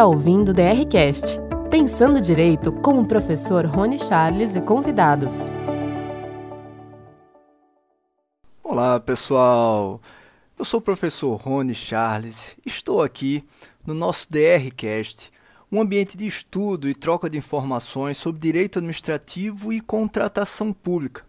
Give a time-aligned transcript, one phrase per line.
[0.00, 1.38] está ouvindo o DRCast,
[1.70, 5.50] Pensando Direito com o professor Rony Charles e convidados.
[8.64, 10.00] Olá, pessoal.
[10.58, 12.56] Eu sou o professor Rony Charles.
[12.64, 13.44] Estou aqui
[13.86, 15.30] no nosso DRCast,
[15.70, 21.26] um ambiente de estudo e troca de informações sobre direito administrativo e contratação pública.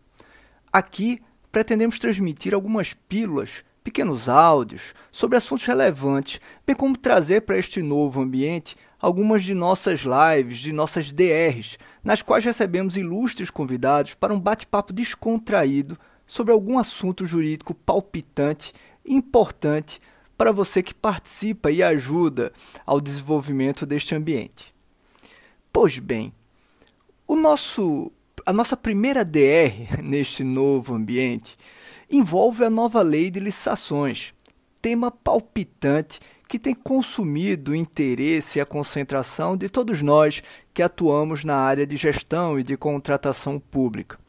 [0.72, 7.82] Aqui pretendemos transmitir algumas pílulas pequenos áudios sobre assuntos relevantes, bem como trazer para este
[7.82, 14.34] novo ambiente algumas de nossas lives, de nossas DRs, nas quais recebemos ilustres convidados para
[14.34, 18.74] um bate-papo descontraído sobre algum assunto jurídico palpitante
[19.06, 20.00] importante
[20.38, 22.52] para você que participa e ajuda
[22.86, 24.74] ao desenvolvimento deste ambiente.
[25.74, 26.34] Pois bem,
[27.28, 28.12] o nosso,
[28.46, 31.58] a nossa primeira DR neste novo ambiente
[32.12, 34.34] envolve a nova lei de licitações,
[34.82, 41.46] tema palpitante que tem consumido o interesse e a concentração de todos nós que atuamos
[41.46, 44.20] na área de gestão e de contratação pública.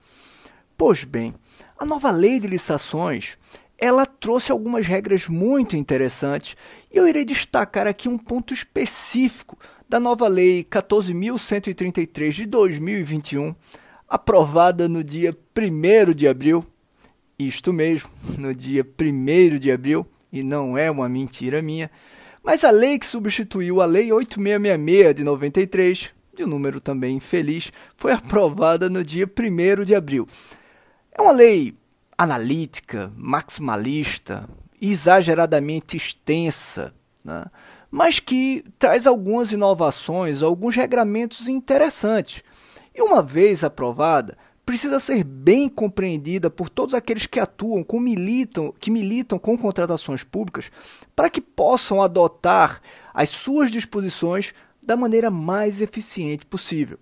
[0.76, 1.34] Pois bem,
[1.76, 3.36] a nova lei de licitações
[3.76, 6.56] ela trouxe algumas regras muito interessantes
[6.88, 9.58] e eu irei destacar aqui um ponto específico
[9.88, 13.52] da nova lei 14.133 de 2021,
[14.08, 16.64] aprovada no dia 1 de abril
[17.38, 21.90] isto mesmo, no dia 1 de abril, e não é uma mentira minha,
[22.42, 27.72] mas a lei que substituiu a Lei 8666 de 93, de um número também infeliz,
[27.94, 30.26] foi aprovada no dia 1 de abril.
[31.12, 31.76] É uma lei
[32.16, 34.48] analítica, maximalista,
[34.80, 36.92] exageradamente extensa,
[37.24, 37.44] né?
[37.90, 42.42] mas que traz algumas inovações, alguns regramentos interessantes.
[42.94, 48.72] E uma vez aprovada, precisa ser bem compreendida por todos aqueles que atuam, com militam,
[48.78, 50.70] que militam com contratações públicas,
[51.14, 52.80] para que possam adotar
[53.12, 56.98] as suas disposições da maneira mais eficiente possível.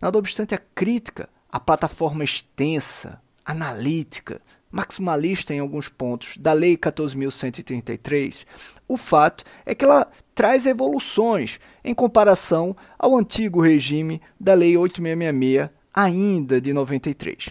[0.00, 8.44] Nada obstante a crítica, a plataforma extensa, analítica, maximalista em alguns pontos da Lei 14.133,
[8.86, 15.77] o fato é que ela traz evoluções em comparação ao antigo regime da Lei 8666
[15.98, 17.50] ainda de 93.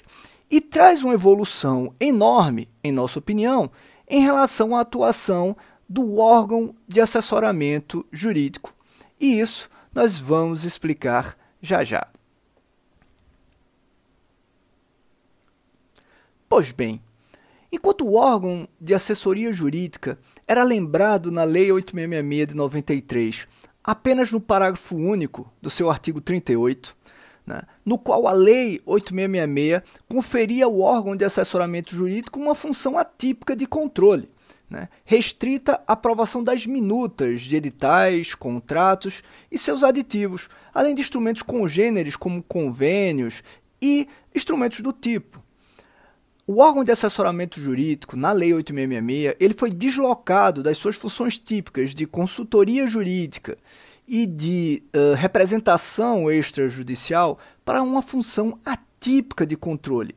[0.50, 3.69] E traz uma evolução enorme, em nossa opinião,
[4.08, 5.58] em relação à atuação
[5.90, 8.74] do órgão de assessoramento jurídico.
[9.19, 12.08] E isso nós vamos explicar já já.
[16.47, 17.02] Pois bem,
[17.69, 23.47] enquanto o órgão de assessoria jurídica era lembrado na Lei 8666 de 93,
[23.84, 26.97] apenas no parágrafo único do seu artigo 38,
[27.47, 33.56] né, no qual a Lei 8666 conferia ao órgão de assessoramento jurídico uma função atípica
[33.56, 34.30] de controle,
[34.69, 41.41] né, restrita à aprovação das minutas de editais, contratos e seus aditivos, além de instrumentos
[41.41, 43.41] congêneres como convênios
[43.81, 45.41] e instrumentos do tipo.
[46.46, 51.94] O órgão de assessoramento jurídico, na Lei 8666, ele foi deslocado das suas funções típicas
[51.94, 53.58] de consultoria jurídica
[54.07, 60.16] e de uh, representação extrajudicial para uma função atípica de controle.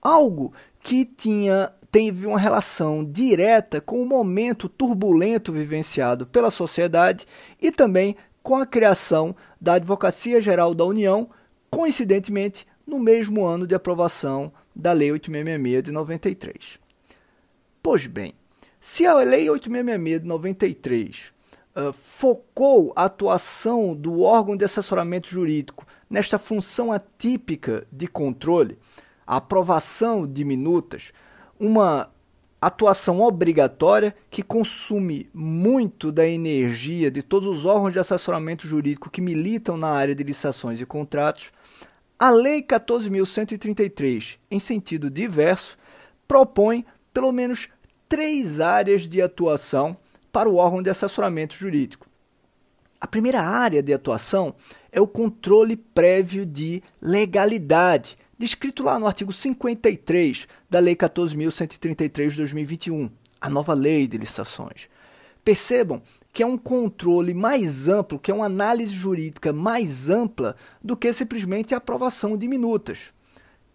[0.00, 7.26] Algo que tinha teve uma relação direta com o momento turbulento vivenciado pela sociedade
[7.60, 11.28] e também com a criação da Advocacia Geral da União,
[11.68, 16.78] coincidentemente no mesmo ano de aprovação da Lei 8666 de 93.
[17.82, 18.34] Pois bem,
[18.80, 21.39] se a Lei 8666 de 93
[21.76, 28.78] uh, focou a atuação do órgão de assessoramento jurídico nesta função atípica de controle,
[29.26, 31.12] a aprovação de minutas,
[31.58, 32.10] uma
[32.60, 39.20] atuação obrigatória que consome muito da energia de todos os órgãos de assessoramento jurídico que
[39.20, 41.52] militam na área de licitações e contratos,
[42.18, 45.78] a Lei 14.133, em sentido diverso,
[46.28, 47.68] propõe pelo menos
[48.08, 49.96] três áreas de atuação
[50.32, 52.06] para o órgão de assessoramento jurídico.
[53.00, 54.54] A primeira área de atuação
[54.92, 62.36] é o controle prévio de legalidade, descrito lá no artigo 53 da Lei 14.133 de
[62.36, 63.10] 2021,
[63.40, 64.88] a nova lei de licitações.
[65.42, 66.02] Percebam
[66.32, 71.12] que é um controle mais amplo, que é uma análise jurídica mais ampla do que
[71.12, 73.10] simplesmente a aprovação de minutas.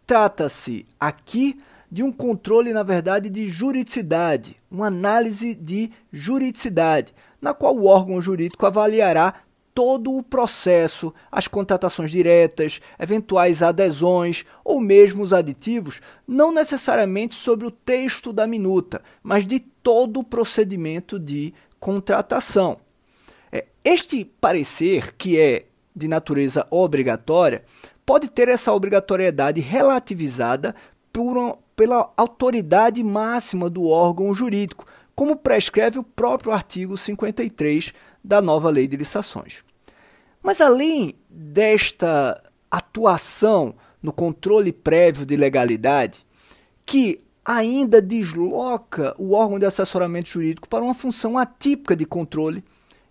[0.05, 1.59] Trata-se aqui
[1.95, 8.21] de um controle, na verdade, de juridicidade, uma análise de juridicidade, na qual o órgão
[8.21, 9.35] jurídico avaliará
[9.73, 17.65] todo o processo, as contratações diretas, eventuais adesões ou mesmo os aditivos, não necessariamente sobre
[17.65, 22.75] o texto da minuta, mas de todo o procedimento de contratação.
[23.49, 25.63] É, este parecer, que é
[25.95, 27.63] de natureza obrigatória,
[28.05, 30.75] pode ter essa obrigatoriedade relativizada
[31.13, 34.85] por, pela autoridade máxima do órgão jurídico,
[35.15, 37.93] como prescreve o próprio artigo 53
[38.23, 39.63] da nova Lei de Licitações.
[40.41, 46.25] Mas além desta atuação no controle prévio de legalidade,
[46.85, 52.63] que ainda desloca o órgão de assessoramento jurídico para uma função atípica de controle,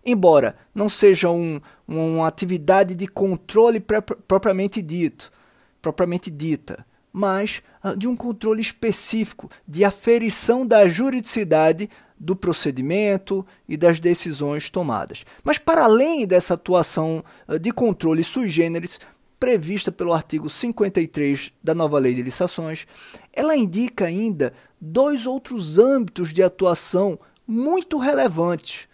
[0.05, 5.32] embora não seja um, uma atividade de controle propriamente dito,
[5.81, 6.84] propriamente dita,
[7.16, 11.88] mas ah, de um controle específico de aferição da juridicidade
[12.19, 15.25] do procedimento e das decisões tomadas.
[15.44, 18.99] Mas para além dessa atuação ah, de controle sui generis
[19.38, 22.84] prevista pelo artigo 53 da nova Lei de Licitações,
[23.32, 27.16] ela indica ainda dois outros âmbitos de atuação
[27.46, 28.88] muito relevantes.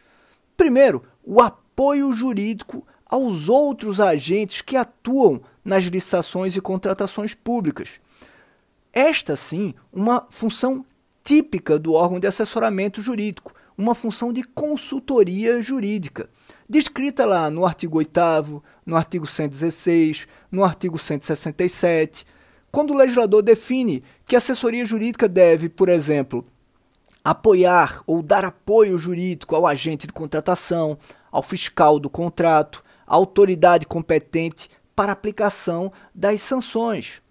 [0.59, 8.01] Primeiro, o apoio jurídico aos outros agentes que atuam nas licitações e contratações públicas.
[8.93, 10.85] Esta, sim, uma função
[11.23, 16.29] típica do órgão de assessoramento jurídico, uma função de consultoria jurídica,
[16.69, 22.27] descrita lá no artigo 8, no artigo 116, no artigo 167,
[22.71, 26.45] quando o legislador define que a assessoria jurídica deve, por exemplo,
[27.25, 30.99] apoiar ou dar apoio jurídico ao agente de contratação,
[31.31, 37.23] ao fiscal do contrato, à autoridade competente para aplicação das sanções.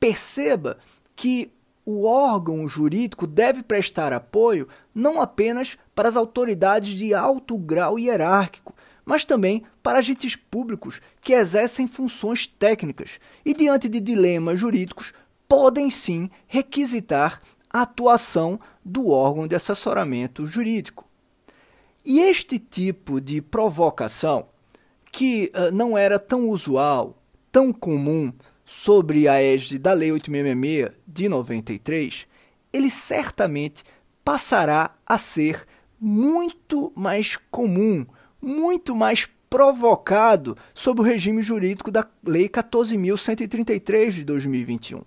[0.00, 0.78] Perceba
[1.14, 1.52] que
[1.84, 8.74] o órgão jurídico deve prestar apoio não apenas para as autoridades de alto grau hierárquico,
[9.04, 15.12] mas também para agentes públicos que exercem funções técnicas e, diante de dilemas jurídicos,
[15.48, 21.04] podem sim requisitar a atuação do órgão de assessoramento jurídico.
[22.04, 24.46] E este tipo de provocação,
[25.12, 27.18] que uh, não era tão usual,
[27.52, 28.32] tão comum
[28.70, 32.26] sobre a égide da Lei 866 de 93,
[32.72, 33.82] ele certamente
[34.24, 35.66] passará a ser
[36.00, 38.06] muito mais comum,
[38.40, 45.02] muito mais provocado sob o regime jurídico da Lei 14.133 de 2021.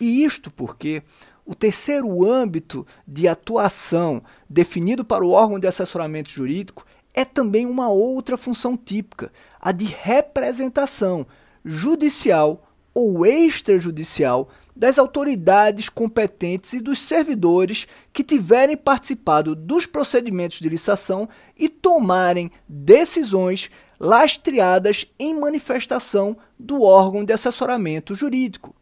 [0.00, 1.02] E isto porque
[1.44, 7.88] o terceiro âmbito de atuação definido para o órgão de assessoramento jurídico é também uma
[7.88, 11.26] outra função típica, a de representação
[11.64, 12.64] judicial
[12.94, 21.28] ou extrajudicial das autoridades competentes e dos servidores que tiverem participado dos procedimentos de licitação
[21.56, 23.70] e tomarem decisões
[24.00, 28.74] lastreadas em manifestação do órgão de assessoramento jurídico.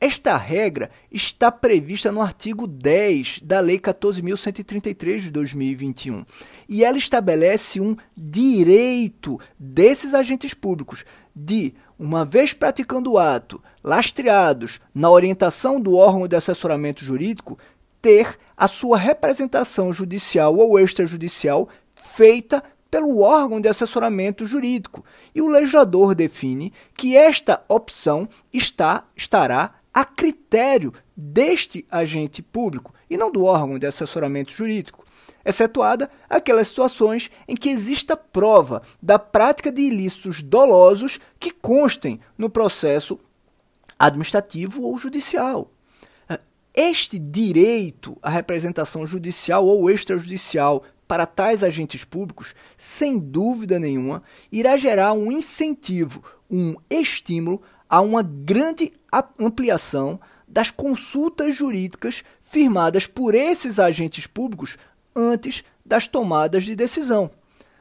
[0.00, 6.24] Esta regra está prevista no artigo 10 da Lei 14.133 de 2021
[6.68, 11.04] e ela estabelece um direito desses agentes públicos
[11.34, 17.56] de uma vez praticando o ato, lastreados na orientação do órgão de assessoramento jurídico,
[18.00, 22.60] ter a sua representação judicial ou extrajudicial feita
[22.90, 25.04] pelo órgão de assessoramento jurídico.
[25.32, 33.16] E o legislador define que esta opção está, estará a critério deste agente público e
[33.16, 35.04] não do órgão de assessoramento jurídico
[35.44, 42.48] excetuada aquelas situações em que exista prova da prática de ilícitos dolosos que constem no
[42.48, 43.18] processo
[43.98, 45.70] administrativo ou judicial.
[46.74, 54.78] Este direito à representação judicial ou extrajudicial para tais agentes públicos, sem dúvida nenhuma, irá
[54.78, 58.90] gerar um incentivo, um estímulo a uma grande
[59.38, 64.78] ampliação das consultas jurídicas firmadas por esses agentes públicos
[65.14, 67.30] antes das tomadas de decisão.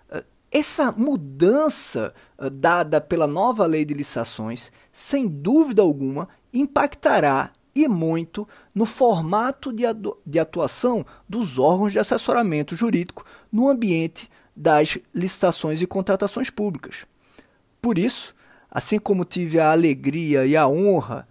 [0.09, 7.87] Eh, essa mudança eh, dada pela nova lei de licitações, sem dúvida alguma, impactará e
[7.87, 9.73] muito no formato
[10.25, 17.05] de atuação dos órgãos de assessoramento jurídico no ambiente das licitações e contratações públicas.
[17.81, 18.35] Por isso,
[18.69, 21.27] assim como tive a alegria e a honra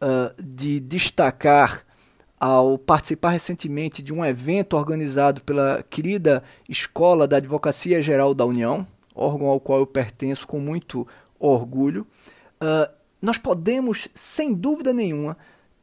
[0.00, 1.84] uh, de destacar
[2.42, 8.84] ao participar recentemente de um evento organizado pela querida Escola da Advocacia Geral da União,
[9.14, 11.06] órgão ao qual eu pertenço com muito
[11.38, 12.04] orgulho,
[12.60, 15.36] uh, nós podemos, sem dúvida nenhuma,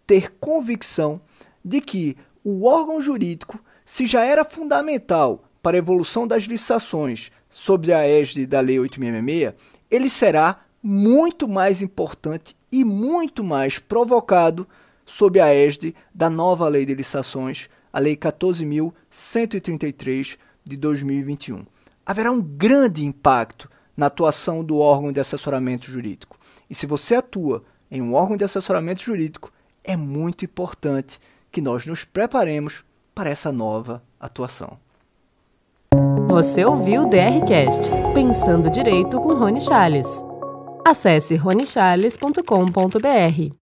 [0.06, 1.22] ter convicção
[1.64, 7.94] de que o órgão jurídico, se já era fundamental para a evolução das licitações sob
[7.94, 9.54] a égide da Lei 866,
[9.90, 14.68] ele será muito mais importante e muito mais provocado
[15.10, 21.66] sob a égide da nova Lei de Licitações, a Lei 14.133 de 2021.
[22.06, 26.38] haverá um grande impacto na atuação do órgão de assessoramento jurídico.
[26.70, 29.52] E se você atua em um órgão de assessoramento jurídico,
[29.84, 31.20] é muito importante
[31.52, 32.84] que nós nos preparemos
[33.16, 34.78] para essa nova atuação.
[36.28, 40.24] Você ouviu o DRCast Pensando Direito com Rony Charles.
[40.86, 43.60] Acesse ronicharles.com.br.